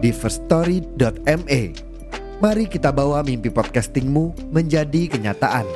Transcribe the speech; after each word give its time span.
di 0.00 0.16
firststory.me. 0.16 1.60
Mari 2.40 2.64
kita 2.72 2.88
bawa 2.88 3.20
mimpi 3.20 3.52
podcastingmu 3.52 4.48
menjadi 4.48 5.12
kenyataan. 5.12 5.68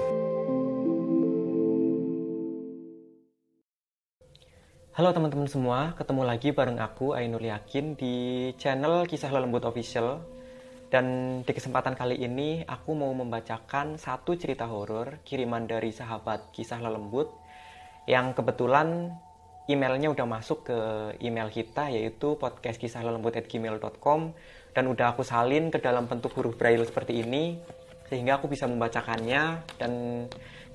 Halo 4.97 5.13
teman-teman 5.13 5.45
semua, 5.45 5.93
ketemu 5.93 6.23
lagi 6.25 6.57
bareng 6.57 6.81
aku 6.81 7.13
Ainul 7.13 7.45
Yakin 7.53 8.01
di 8.01 8.15
channel 8.57 9.05
Kisah 9.05 9.29
Lelembut 9.29 9.69
Official. 9.69 10.25
Dan 10.89 11.41
di 11.45 11.53
kesempatan 11.53 11.93
kali 11.93 12.17
ini 12.25 12.65
aku 12.65 12.97
mau 12.97 13.13
membacakan 13.13 14.01
satu 14.01 14.41
cerita 14.41 14.65
horor 14.65 15.21
kiriman 15.29 15.69
dari 15.69 15.93
sahabat 15.93 16.49
Kisah 16.55 16.81
Lelembut 16.81 17.29
yang 18.09 18.33
kebetulan 18.33 19.21
emailnya 19.65 20.13
udah 20.13 20.27
masuk 20.29 20.69
ke 20.69 20.79
email 21.25 21.49
kita 21.49 21.89
yaitu 21.89 22.37
podcastkisahlalembut@gmail.com 22.37 24.21
dan 24.75 24.85
udah 24.91 25.17
aku 25.17 25.25
salin 25.25 25.73
ke 25.73 25.81
dalam 25.81 26.05
bentuk 26.05 26.37
huruf 26.37 26.59
braille 26.61 26.85
seperti 26.85 27.25
ini 27.25 27.57
sehingga 28.09 28.37
aku 28.37 28.51
bisa 28.51 28.69
membacakannya. 28.69 29.65
Dan 29.81 30.25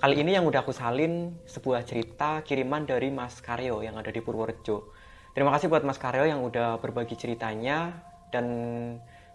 kali 0.01 0.15
ini 0.25 0.33
yang 0.33 0.47
udah 0.49 0.65
aku 0.65 0.73
salin 0.73 1.37
sebuah 1.45 1.85
cerita 1.85 2.41
kiriman 2.41 2.89
dari 2.89 3.13
Mas 3.13 3.37
Karyo 3.43 3.85
yang 3.85 3.99
ada 3.99 4.09
di 4.09 4.19
Purworejo. 4.23 4.89
Terima 5.37 5.53
kasih 5.53 5.69
buat 5.69 5.85
Mas 5.85 6.01
Karyo 6.01 6.25
yang 6.25 6.41
udah 6.41 6.81
berbagi 6.81 7.13
ceritanya. 7.13 7.93
Dan 8.29 8.45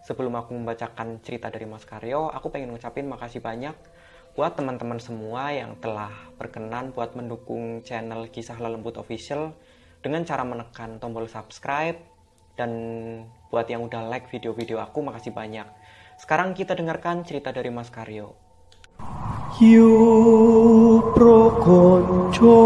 sebelum 0.03 0.35
aku 0.39 0.55
membacakan 0.55 1.19
cerita 1.23 1.47
dari 1.47 1.67
Mas 1.67 1.87
Karyo, 1.87 2.31
aku 2.31 2.51
pengen 2.51 2.75
ngucapin 2.75 3.07
makasih 3.07 3.39
banyak 3.39 3.75
buat 4.35 4.59
teman-teman 4.59 4.99
semua 4.99 5.55
yang 5.55 5.79
telah 5.79 6.11
berkenan 6.35 6.91
buat 6.91 7.15
mendukung 7.15 7.79
channel 7.87 8.27
Kisah 8.27 8.59
Lelembut 8.59 8.99
Official 8.99 9.55
dengan 10.03 10.27
cara 10.27 10.43
menekan 10.43 10.99
tombol 10.99 11.31
subscribe 11.31 11.95
dan 12.59 12.71
buat 13.47 13.63
yang 13.71 13.87
udah 13.87 14.11
like 14.11 14.27
video-video 14.27 14.83
aku 14.83 14.99
makasih 14.99 15.31
banyak. 15.31 15.63
Sekarang 16.19 16.51
kita 16.51 16.75
dengarkan 16.75 17.23
cerita 17.23 17.55
dari 17.55 17.71
Mas 17.71 17.87
Karyo. 17.87 18.35
Yu 19.55 19.95
prokonco 21.15 22.59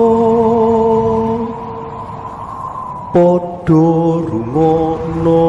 Podo 3.14 3.86
rumono 4.26 5.46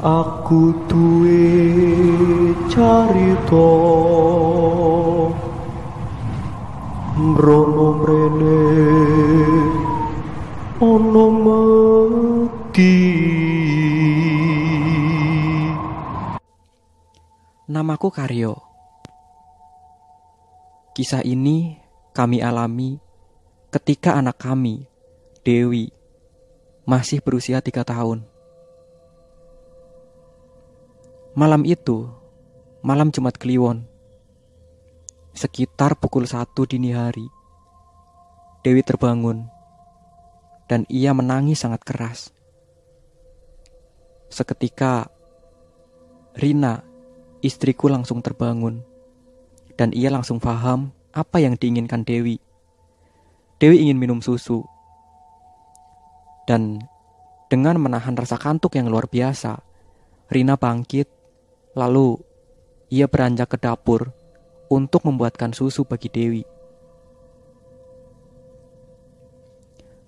Aku 0.00 0.72
duwe 0.88 1.44
carita 2.72 3.68
Mrono 7.20 8.00
mrene 8.00 8.64
ana 10.80 11.24
mati 11.44 12.96
Namaku 17.68 18.08
Karyo. 18.08 18.56
Kisah 20.96 21.20
ini 21.28 21.76
kami 22.16 22.40
alami 22.40 22.96
ketika 23.68 24.16
anak 24.16 24.40
kami, 24.40 24.88
Dewi, 25.44 25.92
masih 26.88 27.20
berusia 27.20 27.60
tiga 27.60 27.84
tahun. 27.84 28.39
Malam 31.30 31.62
itu, 31.62 32.10
malam 32.82 33.14
Jumat 33.14 33.38
Kliwon, 33.38 33.86
sekitar 35.30 35.94
pukul 35.94 36.26
satu 36.26 36.66
dini 36.66 36.90
hari, 36.90 37.30
Dewi 38.66 38.82
terbangun 38.82 39.46
dan 40.66 40.90
ia 40.90 41.14
menangis 41.14 41.62
sangat 41.62 41.86
keras. 41.86 42.34
Seketika, 44.26 45.06
Rina, 46.34 46.82
istriku 47.46 47.86
langsung 47.86 48.26
terbangun 48.26 48.82
dan 49.78 49.94
ia 49.94 50.10
langsung 50.10 50.42
paham 50.42 50.90
apa 51.14 51.38
yang 51.38 51.54
diinginkan 51.54 52.02
Dewi. 52.02 52.42
Dewi 53.62 53.86
ingin 53.86 54.02
minum 54.02 54.18
susu. 54.18 54.66
Dan 56.50 56.82
dengan 57.46 57.78
menahan 57.78 58.18
rasa 58.18 58.34
kantuk 58.34 58.74
yang 58.74 58.90
luar 58.90 59.06
biasa, 59.06 59.62
Rina 60.26 60.58
bangkit 60.58 61.19
Lalu 61.74 62.18
ia 62.90 63.06
beranjak 63.06 63.54
ke 63.54 63.58
dapur 63.62 64.10
untuk 64.70 65.06
membuatkan 65.06 65.54
susu 65.54 65.86
bagi 65.86 66.10
Dewi. 66.10 66.42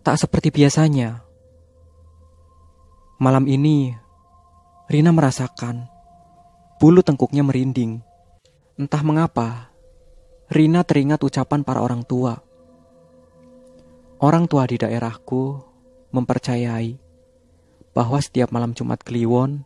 Tak 0.03 0.19
seperti 0.19 0.51
biasanya, 0.51 1.23
malam 3.23 3.47
ini 3.47 3.95
Rina 4.91 5.15
merasakan 5.15 5.87
bulu 6.83 7.07
tengkuknya 7.07 7.47
merinding. 7.47 8.03
Entah 8.75 9.07
mengapa, 9.07 9.71
Rina 10.51 10.83
teringat 10.83 11.23
ucapan 11.23 11.63
para 11.63 11.79
orang 11.79 12.03
tua. 12.03 12.43
Orang 14.19 14.51
tua 14.51 14.67
di 14.67 14.83
daerahku 14.83 15.63
mempercayai 16.11 16.99
bahwa 17.95 18.19
setiap 18.19 18.51
malam 18.51 18.75
Jumat 18.75 19.07
Kliwon 19.07 19.63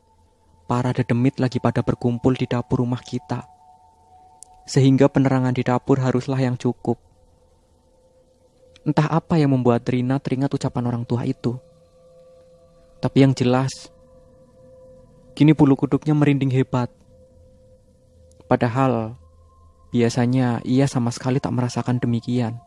para 0.67 0.91
dedemit 0.91 1.39
lagi 1.39 1.63
pada 1.63 1.81
berkumpul 1.81 2.35
di 2.35 2.45
dapur 2.51 2.83
rumah 2.83 3.01
kita. 3.01 3.47
Sehingga 4.67 5.07
penerangan 5.07 5.55
di 5.55 5.63
dapur 5.63 6.03
haruslah 6.03 6.43
yang 6.43 6.59
cukup. 6.59 6.99
Entah 8.83 9.07
apa 9.07 9.39
yang 9.39 9.55
membuat 9.55 9.87
Rina 9.87 10.19
teringat 10.19 10.51
ucapan 10.51 10.91
orang 10.91 11.03
tua 11.07 11.23
itu. 11.27 11.59
Tapi 12.99 13.23
yang 13.23 13.35
jelas, 13.35 13.91
kini 15.39 15.55
bulu 15.55 15.79
kuduknya 15.79 16.15
merinding 16.15 16.51
hebat. 16.51 16.91
Padahal, 18.47 19.19
biasanya 19.95 20.63
ia 20.67 20.87
sama 20.91 21.15
sekali 21.15 21.39
tak 21.39 21.55
merasakan 21.55 22.03
demikian. 22.03 22.59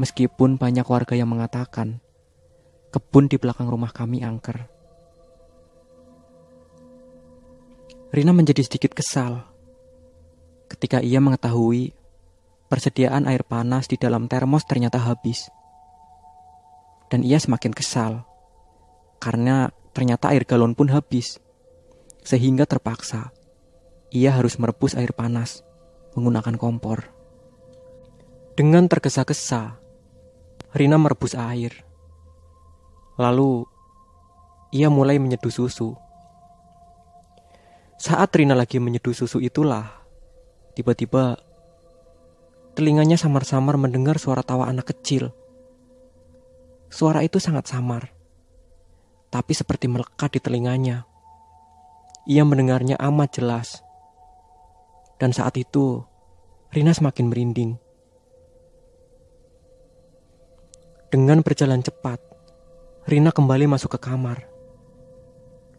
Meskipun 0.00 0.56
banyak 0.56 0.84
warga 0.88 1.16
yang 1.16 1.28
mengatakan, 1.28 2.00
kebun 2.92 3.28
di 3.28 3.36
belakang 3.36 3.68
rumah 3.68 3.92
kami 3.92 4.24
angker. 4.24 4.73
Rina 8.14 8.30
menjadi 8.30 8.62
sedikit 8.62 8.94
kesal 8.94 9.42
ketika 10.70 11.02
ia 11.02 11.18
mengetahui 11.18 11.98
persediaan 12.70 13.26
air 13.26 13.42
panas 13.42 13.90
di 13.90 13.98
dalam 13.98 14.30
termos 14.30 14.62
ternyata 14.62 15.02
habis. 15.02 15.50
Dan 17.10 17.26
ia 17.26 17.42
semakin 17.42 17.74
kesal 17.74 18.22
karena 19.18 19.74
ternyata 19.90 20.30
air 20.30 20.46
galon 20.46 20.78
pun 20.78 20.94
habis. 20.94 21.42
Sehingga 22.22 22.70
terpaksa 22.70 23.34
ia 24.14 24.30
harus 24.30 24.62
merebus 24.62 24.94
air 24.94 25.10
panas 25.10 25.66
menggunakan 26.14 26.54
kompor. 26.54 27.10
Dengan 28.54 28.86
tergesa-gesa, 28.86 29.82
Rina 30.70 31.02
merebus 31.02 31.34
air. 31.34 31.82
Lalu 33.18 33.66
ia 34.70 34.86
mulai 34.86 35.18
menyeduh 35.18 35.50
susu 35.50 35.98
saat 38.04 38.36
Rina 38.36 38.52
lagi 38.52 38.76
menyeduh 38.76 39.16
susu 39.16 39.40
itulah, 39.40 40.04
tiba-tiba 40.76 41.40
telinganya 42.76 43.16
samar-samar 43.16 43.80
mendengar 43.80 44.20
suara 44.20 44.44
tawa 44.44 44.68
anak 44.68 44.92
kecil. 44.92 45.32
Suara 46.92 47.24
itu 47.24 47.40
sangat 47.40 47.64
samar, 47.64 48.12
tapi 49.32 49.56
seperti 49.56 49.88
melekat 49.88 50.36
di 50.36 50.40
telinganya. 50.44 51.08
Ia 52.28 52.44
mendengarnya 52.44 53.00
amat 53.00 53.40
jelas. 53.40 53.80
Dan 55.16 55.32
saat 55.32 55.56
itu, 55.56 56.04
Rina 56.76 56.92
semakin 56.92 57.32
merinding. 57.32 57.72
Dengan 61.08 61.40
berjalan 61.40 61.80
cepat, 61.80 62.20
Rina 63.08 63.32
kembali 63.32 63.64
masuk 63.64 63.96
ke 63.96 64.12
kamar 64.12 64.53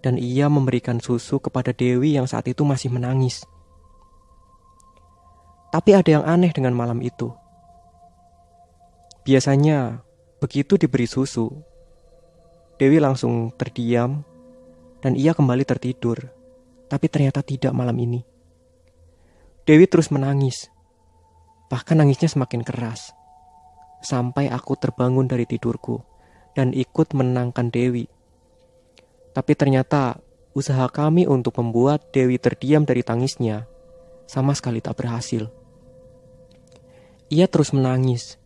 dan 0.06 0.22
ia 0.22 0.46
memberikan 0.46 1.02
susu 1.02 1.42
kepada 1.42 1.74
Dewi 1.74 2.14
yang 2.14 2.30
saat 2.30 2.46
itu 2.46 2.62
masih 2.62 2.94
menangis. 2.94 3.42
Tapi 5.74 5.98
ada 5.98 6.22
yang 6.22 6.24
aneh 6.30 6.54
dengan 6.54 6.78
malam 6.78 7.02
itu. 7.02 7.34
Biasanya, 9.26 10.06
begitu 10.38 10.78
diberi 10.78 11.10
susu, 11.10 11.50
Dewi 12.78 13.02
langsung 13.02 13.50
terdiam 13.58 14.22
dan 15.02 15.18
ia 15.18 15.34
kembali 15.34 15.66
tertidur. 15.66 16.30
Tapi 16.86 17.10
ternyata 17.10 17.42
tidak 17.42 17.74
malam 17.74 17.98
ini. 17.98 18.22
Dewi 19.66 19.90
terus 19.90 20.14
menangis. 20.14 20.70
Bahkan 21.74 21.98
nangisnya 21.98 22.30
semakin 22.30 22.62
keras. 22.62 23.10
Sampai 24.06 24.54
aku 24.54 24.78
terbangun 24.78 25.26
dari 25.26 25.50
tidurku 25.50 25.98
dan 26.54 26.78
ikut 26.78 27.18
menenangkan 27.18 27.74
Dewi. 27.74 28.15
Tapi 29.36 29.52
ternyata 29.52 30.24
usaha 30.56 30.88
kami 30.88 31.28
untuk 31.28 31.60
membuat 31.60 32.16
Dewi 32.16 32.40
terdiam 32.40 32.88
dari 32.88 33.04
tangisnya 33.04 33.68
sama 34.24 34.56
sekali 34.56 34.80
tak 34.80 34.96
berhasil. 34.96 35.52
Ia 37.28 37.52
terus 37.52 37.76
menangis, 37.76 38.40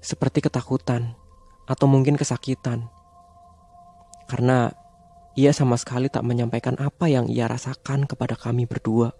seperti 0.00 0.40
ketakutan 0.40 1.18
atau 1.68 1.84
mungkin 1.84 2.16
kesakitan. 2.16 2.88
Karena 4.24 4.72
ia 5.36 5.52
sama 5.52 5.76
sekali 5.76 6.08
tak 6.08 6.24
menyampaikan 6.24 6.80
apa 6.80 7.12
yang 7.12 7.28
ia 7.28 7.44
rasakan 7.44 8.08
kepada 8.08 8.40
kami 8.40 8.64
berdua. 8.64 9.12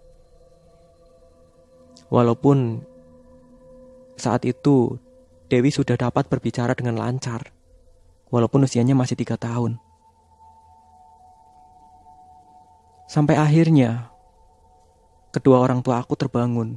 Walaupun 2.09 2.81
saat 4.17 4.47
itu 4.49 4.97
Dewi 5.47 5.69
sudah 5.69 5.93
dapat 5.93 6.25
berbicara 6.25 6.73
dengan 6.73 6.97
lancar, 6.97 7.53
walaupun 8.33 8.65
usianya 8.65 8.97
masih 8.97 9.13
tiga 9.13 9.37
tahun. 9.37 9.79
Sampai 13.07 13.39
akhirnya, 13.39 14.11
kedua 15.31 15.63
orang 15.63 15.79
tua 15.79 16.03
aku 16.03 16.19
terbangun. 16.19 16.75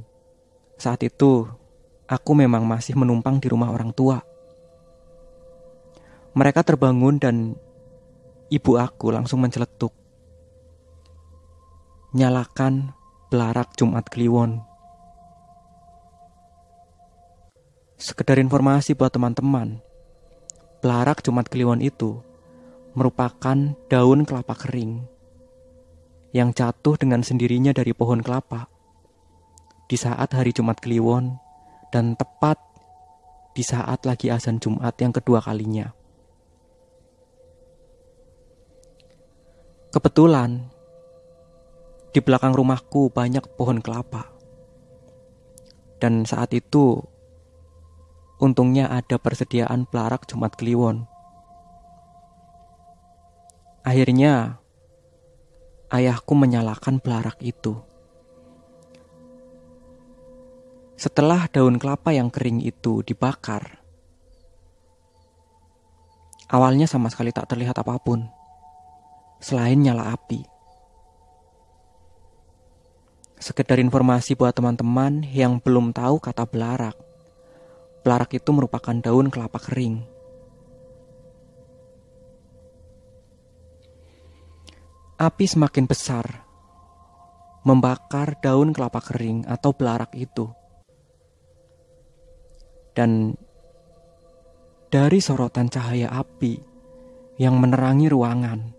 Saat 0.79 1.03
itu, 1.03 1.43
aku 2.07 2.31
memang 2.31 2.63
masih 2.63 2.95
menumpang 2.95 3.43
di 3.43 3.51
rumah 3.51 3.67
orang 3.67 3.91
tua. 3.91 4.23
Mereka 6.31 6.63
terbangun 6.63 7.19
dan 7.19 7.59
ibu 8.47 8.79
aku 8.79 9.11
langsung 9.11 9.43
menceletuk. 9.43 9.91
Nyalakan 12.15 12.95
belarak 13.27 13.75
Jumat 13.75 14.07
Kliwon. 14.07 14.63
Sekedar 17.99 18.39
informasi 18.39 18.95
buat 18.95 19.11
teman-teman, 19.11 19.83
belarak 20.79 21.19
Jumat 21.27 21.51
Kliwon 21.51 21.83
itu 21.83 22.23
merupakan 22.95 23.75
daun 23.91 24.23
kelapa 24.23 24.55
kering 24.55 25.20
yang 26.31 26.55
jatuh 26.55 26.95
dengan 26.95 27.23
sendirinya 27.23 27.75
dari 27.75 27.91
pohon 27.91 28.23
kelapa 28.23 28.71
di 29.91 29.99
saat 29.99 30.31
hari 30.31 30.55
Jumat 30.55 30.79
Kliwon 30.79 31.35
dan 31.91 32.15
tepat 32.15 32.55
di 33.51 33.63
saat 33.67 34.07
lagi 34.07 34.31
azan 34.31 34.63
Jumat 34.63 34.95
yang 35.03 35.11
kedua 35.11 35.43
kalinya. 35.43 35.91
Kebetulan 39.91 40.71
di 42.15 42.23
belakang 42.23 42.55
rumahku 42.55 43.11
banyak 43.11 43.43
pohon 43.59 43.83
kelapa. 43.83 44.31
Dan 45.99 46.23
saat 46.23 46.55
itu 46.55 47.03
untungnya 48.39 48.87
ada 48.87 49.19
persediaan 49.19 49.83
pelarak 49.83 50.23
Jumat 50.31 50.55
Kliwon. 50.55 51.03
Akhirnya 53.83 54.60
ayahku 55.91 56.33
menyalakan 56.33 57.03
pelarak 57.03 57.37
itu. 57.43 57.75
Setelah 60.95 61.51
daun 61.51 61.75
kelapa 61.75 62.15
yang 62.15 62.31
kering 62.31 62.63
itu 62.63 63.03
dibakar, 63.03 63.83
awalnya 66.47 66.87
sama 66.87 67.11
sekali 67.11 67.35
tak 67.35 67.51
terlihat 67.51 67.75
apa 67.75 67.99
pun 67.99 68.23
selain 69.41 69.81
nyala 69.81 70.13
api. 70.15 70.45
Sekedar 73.41 73.81
informasi 73.81 74.37
buat 74.37 74.53
teman-teman 74.53 75.25
yang 75.33 75.57
belum 75.57 75.97
tahu 75.97 76.21
kata 76.21 76.45
belarak. 76.45 76.93
Belarak 78.05 78.37
itu 78.37 78.53
merupakan 78.53 78.93
daun 78.93 79.33
kelapa 79.33 79.57
kering. 79.57 80.20
Api 85.21 85.45
semakin 85.45 85.85
besar, 85.85 86.25
membakar 87.61 88.41
daun 88.41 88.73
kelapa 88.73 89.05
kering 89.05 89.45
atau 89.45 89.69
belarak 89.69 90.17
itu. 90.17 90.49
Dan 92.97 93.37
dari 94.89 95.21
sorotan 95.21 95.69
cahaya 95.69 96.09
api 96.09 96.57
yang 97.37 97.61
menerangi 97.61 98.09
ruangan, 98.09 98.73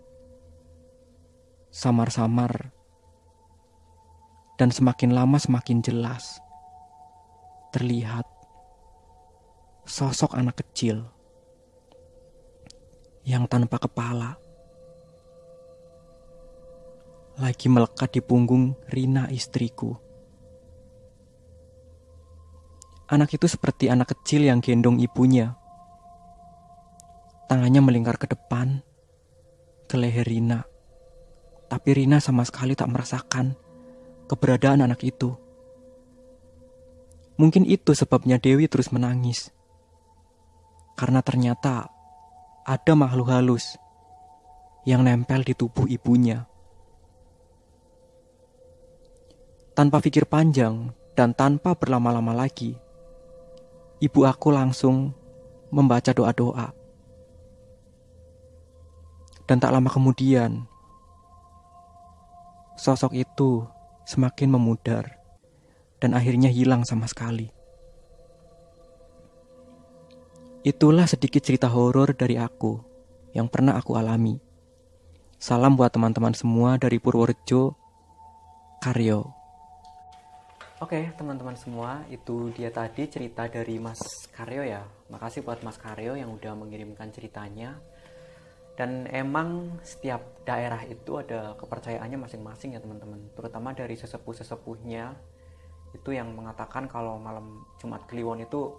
samar-samar 1.71 2.75
dan 4.59 4.67
semakin 4.67 5.15
lama 5.15 5.39
semakin 5.39 5.79
jelas 5.79 6.43
terlihat 7.71 8.27
sosok 9.87 10.35
anak 10.35 10.59
kecil 10.59 11.07
yang 13.23 13.47
tanpa 13.47 13.79
kepala 13.79 14.42
lagi 17.33 17.65
melekat 17.65 18.13
di 18.13 18.21
punggung 18.21 18.77
Rina 18.85 19.25
istriku. 19.33 19.97
Anak 23.09 23.33
itu 23.33 23.49
seperti 23.49 23.89
anak 23.89 24.13
kecil 24.13 24.45
yang 24.45 24.61
gendong 24.61 25.01
ibunya. 25.01 25.57
Tangannya 27.49 27.81
melingkar 27.81 28.17
ke 28.17 28.29
depan, 28.29 28.81
ke 29.89 29.95
leher 29.97 30.25
Rina. 30.25 30.65
Tapi 31.69 31.89
Rina 31.93 32.21
sama 32.21 32.45
sekali 32.45 32.77
tak 32.77 32.89
merasakan 32.89 33.57
keberadaan 34.29 34.85
anak 34.85 35.01
itu. 35.01 35.33
Mungkin 37.37 37.65
itu 37.65 37.97
sebabnya 37.97 38.37
Dewi 38.37 38.69
terus 38.69 38.93
menangis. 38.93 39.49
Karena 40.93 41.25
ternyata 41.25 41.89
ada 42.61 42.93
makhluk 42.93 43.33
halus 43.33 43.75
yang 44.85 45.01
nempel 45.01 45.41
di 45.41 45.57
tubuh 45.57 45.89
ibunya. 45.89 46.52
Tanpa 49.73 49.97
pikir 50.05 50.29
panjang 50.29 50.93
dan 51.17 51.33
tanpa 51.33 51.73
berlama-lama 51.73 52.29
lagi, 52.29 52.77
ibu 53.97 54.21
aku 54.21 54.53
langsung 54.53 55.17
membaca 55.73 56.13
doa-doa. 56.13 56.69
Dan 59.49 59.57
tak 59.57 59.73
lama 59.73 59.89
kemudian, 59.89 60.69
sosok 62.77 63.17
itu 63.17 63.65
semakin 64.05 64.53
memudar 64.53 65.17
dan 65.97 66.13
akhirnya 66.13 66.53
hilang 66.53 66.85
sama 66.85 67.09
sekali. 67.09 67.49
Itulah 70.61 71.09
sedikit 71.09 71.41
cerita 71.41 71.65
horor 71.65 72.13
dari 72.13 72.37
aku 72.37 72.77
yang 73.33 73.49
pernah 73.49 73.73
aku 73.75 73.97
alami. 73.97 74.37
Salam 75.41 75.75
buat 75.75 75.91
teman-teman 75.91 76.31
semua 76.37 76.79
dari 76.79 77.01
Purworejo, 77.01 77.75
Karyo. 78.79 79.42
Oke, 80.83 80.99
teman-teman 81.15 81.55
semua, 81.55 82.03
itu 82.11 82.51
dia 82.51 82.67
tadi 82.67 83.07
cerita 83.07 83.47
dari 83.47 83.79
Mas 83.79 84.27
Karyo 84.35 84.67
ya. 84.67 84.83
Makasih 85.07 85.39
buat 85.39 85.63
Mas 85.63 85.79
Karyo 85.79 86.19
yang 86.19 86.35
udah 86.35 86.59
mengirimkan 86.59 87.07
ceritanya. 87.07 87.79
Dan 88.75 89.07
emang 89.07 89.79
setiap 89.79 90.43
daerah 90.43 90.83
itu 90.83 91.23
ada 91.23 91.55
kepercayaannya 91.55 92.27
masing-masing 92.27 92.75
ya 92.75 92.83
teman-teman. 92.83 93.31
Terutama 93.31 93.71
dari 93.71 93.95
sesepuh-sesepuhnya 93.95 95.15
itu 95.95 96.09
yang 96.11 96.35
mengatakan 96.35 96.91
kalau 96.91 97.15
malam 97.15 97.63
Jumat 97.79 98.03
Kliwon 98.03 98.43
itu 98.43 98.75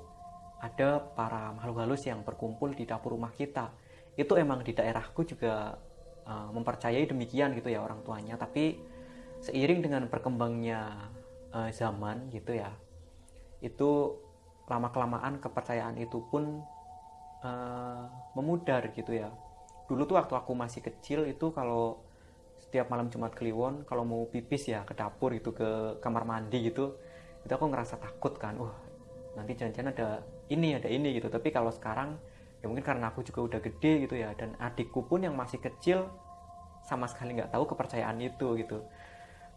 ada 0.60 1.00
para 1.16 1.56
makhluk 1.56 1.88
halus 1.88 2.04
yang 2.04 2.20
berkumpul 2.20 2.68
di 2.76 2.84
dapur 2.84 3.16
rumah 3.16 3.32
kita. 3.32 3.72
Itu 4.12 4.36
emang 4.36 4.60
di 4.60 4.76
daerahku 4.76 5.24
juga 5.24 5.80
uh, 6.28 6.52
mempercayai 6.52 7.08
demikian 7.08 7.56
gitu 7.56 7.72
ya 7.72 7.80
orang 7.80 8.04
tuanya. 8.04 8.36
Tapi 8.36 8.76
seiring 9.40 9.80
dengan 9.80 10.04
berkembangnya 10.12 10.92
uh, 11.54 11.70
zaman 11.70 12.28
gitu 12.34 12.58
ya 12.58 12.74
itu 13.64 14.20
lama 14.68 14.88
kelamaan 14.92 15.40
kepercayaan 15.40 15.96
itu 15.96 16.20
pun 16.28 16.60
uh, 17.44 18.04
memudar 18.36 18.92
gitu 18.92 19.12
ya. 19.12 19.32
Dulu 19.88 20.08
tuh 20.08 20.16
waktu 20.16 20.34
aku 20.36 20.52
masih 20.56 20.80
kecil 20.80 21.28
itu 21.28 21.52
kalau 21.52 22.00
setiap 22.60 22.88
malam 22.88 23.12
Jumat 23.12 23.36
Kliwon 23.36 23.84
kalau 23.84 24.04
mau 24.08 24.24
pipis 24.28 24.72
ya 24.72 24.84
ke 24.88 24.96
dapur 24.96 25.36
itu 25.36 25.52
ke 25.52 26.00
kamar 26.00 26.24
mandi 26.24 26.72
gitu 26.72 26.96
itu 27.44 27.52
aku 27.52 27.68
ngerasa 27.68 28.00
takut 28.00 28.40
kan 28.40 28.56
wah 28.56 28.72
nanti 29.36 29.52
jangan-jangan 29.52 29.90
ada 29.92 30.08
ini 30.48 30.76
ada 30.76 30.88
ini 30.88 31.16
gitu. 31.16 31.28
Tapi 31.28 31.52
kalau 31.52 31.68
sekarang 31.68 32.16
ya 32.64 32.68
mungkin 32.68 32.84
karena 32.84 33.12
aku 33.12 33.20
juga 33.20 33.40
udah 33.44 33.60
gede 33.60 34.08
gitu 34.08 34.16
ya 34.16 34.32
dan 34.32 34.56
adikku 34.56 35.04
pun 35.04 35.20
yang 35.20 35.36
masih 35.36 35.60
kecil 35.60 36.08
sama 36.84 37.04
sekali 37.08 37.36
nggak 37.36 37.52
tahu 37.52 37.64
kepercayaan 37.68 38.16
itu 38.20 38.60
gitu 38.60 38.80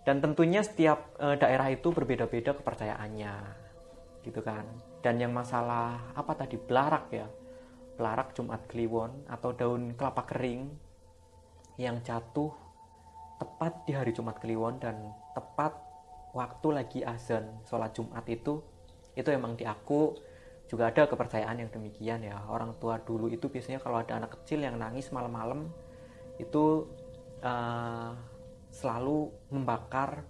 dan 0.07 0.23
tentunya 0.23 0.63
setiap 0.63 1.19
e, 1.19 1.35
daerah 1.35 1.67
itu 1.67 1.91
berbeda-beda 1.91 2.55
kepercayaannya 2.55 3.35
gitu 4.23 4.39
kan. 4.39 4.63
Dan 5.03 5.19
yang 5.19 5.35
masalah 5.35 6.15
apa 6.15 6.31
tadi 6.31 6.55
belarak 6.55 7.11
ya. 7.11 7.27
Pelarak 7.99 8.31
Jumat 8.31 8.63
Kliwon 8.71 9.27
atau 9.27 9.51
daun 9.51 9.91
kelapa 9.99 10.23
kering 10.23 10.71
yang 11.75 11.99
jatuh 12.07 12.55
tepat 13.35 13.83
di 13.83 13.91
hari 13.91 14.15
Jumat 14.15 14.39
Kliwon 14.39 14.79
dan 14.79 15.11
tepat 15.35 15.75
waktu 16.31 16.67
lagi 16.71 16.99
azan 17.03 17.59
sholat 17.67 17.91
Jumat 17.91 18.23
itu 18.31 18.63
itu 19.17 19.27
emang 19.27 19.59
di 19.59 19.67
aku 19.67 20.15
juga 20.71 20.87
ada 20.87 21.03
kepercayaan 21.03 21.67
yang 21.67 21.69
demikian 21.73 22.23
ya. 22.23 22.47
Orang 22.47 22.79
tua 22.79 22.95
dulu 23.03 23.27
itu 23.27 23.51
biasanya 23.51 23.83
kalau 23.83 23.99
ada 23.99 24.23
anak 24.23 24.39
kecil 24.39 24.63
yang 24.63 24.79
nangis 24.79 25.11
malam-malam 25.11 25.67
itu 26.39 26.87
uh, 27.43 28.36
selalu 28.77 29.33
membakar 29.49 30.21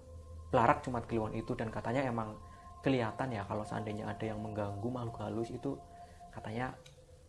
pelarak 0.48 0.80
Jumat 0.88 1.04
Kliwon 1.04 1.36
itu 1.36 1.52
dan 1.60 1.68
katanya 1.68 2.08
emang 2.08 2.40
kelihatan 2.80 3.36
ya 3.36 3.44
kalau 3.44 3.68
seandainya 3.68 4.08
ada 4.08 4.24
yang 4.24 4.40
mengganggu 4.40 4.88
makhluk 4.88 5.20
halus 5.20 5.52
itu 5.52 5.76
katanya 6.32 6.72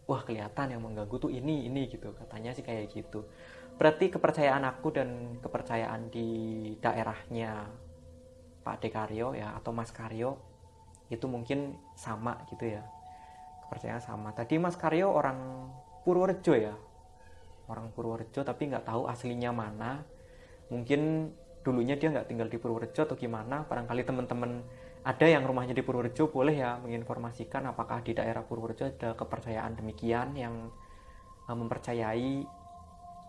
wah 0.07 0.23
kelihatan 0.23 0.79
yang 0.79 0.83
mengganggu 0.87 1.19
tuh 1.19 1.29
ini 1.35 1.67
ini 1.67 1.91
gitu. 1.91 2.15
Katanya 2.15 2.55
sih 2.55 2.63
kayak 2.63 2.95
gitu. 2.95 3.27
Berarti 3.77 4.09
kepercayaan 4.15 4.63
aku 4.65 4.95
dan 4.95 5.39
kepercayaan 5.43 6.09
di 6.09 6.29
daerahnya 6.79 7.67
Pak 8.63 8.79
Dekaryo 8.83 9.35
ya 9.35 9.59
atau 9.59 9.71
Mas 9.75 9.91
Karyo 9.91 10.39
itu 11.13 11.27
mungkin 11.27 11.77
sama 11.99 12.41
gitu 12.49 12.71
ya. 12.79 12.83
Kepercayaan 13.69 14.03
sama. 14.03 14.31
Tadi 14.33 14.57
Mas 14.57 14.79
Karyo 14.81 15.13
orang 15.13 15.69
Purworejo 16.07 16.57
ya? 16.57 16.75
Orang 17.69 17.93
Purworejo 17.93 18.41
tapi 18.47 18.73
nggak 18.73 18.89
tahu 18.89 19.05
aslinya 19.11 19.53
mana 19.53 20.18
mungkin 20.69 21.33
dulunya 21.65 22.01
dia 22.01 22.09
nggak 22.13 22.29
tinggal 22.29 22.49
di 22.49 22.57
Purworejo 22.57 23.05
atau 23.05 23.17
gimana 23.19 23.65
barangkali 23.69 24.03
teman-teman 24.05 24.65
ada 25.05 25.27
yang 25.27 25.45
rumahnya 25.45 25.77
di 25.77 25.85
Purworejo 25.85 26.29
boleh 26.33 26.57
ya 26.57 26.81
menginformasikan 26.81 27.69
apakah 27.69 28.01
di 28.05 28.17
daerah 28.17 28.45
Purworejo 28.45 28.89
ada 28.89 29.13
kepercayaan 29.17 29.77
demikian 29.77 30.37
yang 30.37 30.73
uh, 31.49 31.57
mempercayai 31.57 32.45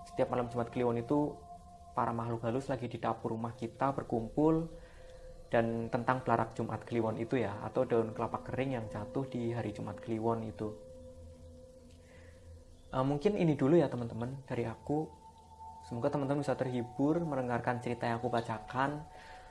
setiap 0.07 0.31
malam 0.31 0.47
Jumat 0.51 0.71
Kliwon 0.71 0.99
itu 0.99 1.35
para 1.93 2.15
makhluk 2.15 2.43
halus 2.47 2.71
lagi 2.71 2.87
di 2.87 2.95
dapur 2.95 3.35
rumah 3.35 3.55
kita 3.55 3.91
berkumpul 3.91 4.71
dan 5.49 5.89
tentang 5.89 6.21
pelarak 6.21 6.53
Jumat 6.53 6.85
Kliwon 6.85 7.17
itu 7.17 7.41
ya 7.41 7.57
atau 7.65 7.83
daun 7.83 8.13
kelapa 8.13 8.45
kering 8.45 8.77
yang 8.77 8.85
jatuh 8.87 9.25
di 9.25 9.51
hari 9.51 9.73
Jumat 9.73 9.97
Kliwon 9.97 10.45
itu. 10.45 10.69
Uh, 12.89 13.05
mungkin 13.05 13.37
ini 13.37 13.53
dulu 13.53 13.77
ya 13.77 13.85
teman-teman 13.85 14.33
dari 14.49 14.65
aku 14.65 15.05
semoga 15.89 16.13
teman-teman 16.13 16.45
bisa 16.45 16.53
terhibur 16.53 17.17
mendengarkan 17.25 17.81
cerita 17.81 18.05
yang 18.05 18.21
aku 18.21 18.29
bacakan. 18.29 19.01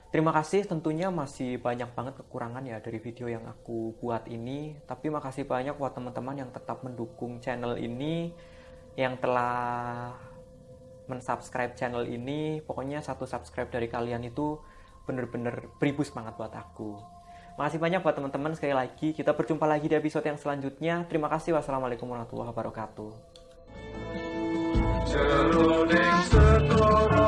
Terima 0.08 0.32
kasih 0.32 0.64
tentunya 0.64 1.12
masih 1.12 1.60
banyak 1.60 1.92
banget 1.92 2.14
kekurangan 2.24 2.64
ya 2.64 2.80
dari 2.80 2.96
video 2.96 3.26
yang 3.28 3.44
aku 3.44 3.98
buat 3.98 4.24
ini. 4.30 4.78
Tapi 4.86 5.10
makasih 5.10 5.44
banyak 5.44 5.76
buat 5.76 5.92
teman-teman 5.92 6.46
yang 6.46 6.50
tetap 6.54 6.80
mendukung 6.80 7.42
channel 7.42 7.76
ini 7.76 8.32
Yang 8.96 9.14
telah 9.20 10.16
mensubscribe 11.10 11.76
channel 11.76 12.08
ini. 12.08 12.64
Pokoknya 12.64 13.04
satu 13.04 13.28
subscribe 13.28 13.68
dari 13.68 13.90
kalian 13.90 14.24
itu 14.24 14.56
bener-bener 15.04 15.68
beribu 15.76 16.00
semangat 16.06 16.40
buat 16.40 16.56
aku. 16.56 16.96
Makasih 17.60 17.82
banyak 17.82 18.00
buat 18.00 18.16
teman-teman 18.16 18.54
sekali 18.56 18.72
lagi. 18.72 19.12
Kita 19.12 19.36
berjumpa 19.36 19.66
lagi 19.68 19.92
di 19.92 19.96
episode 19.98 20.24
yang 20.24 20.40
selanjutnya. 20.40 21.04
Terima 21.10 21.28
kasih. 21.28 21.52
Wassalamualaikum 21.58 22.08
warahmatullahi 22.08 22.48
wabarakatuh 22.54 23.10
Oh, 26.70 27.18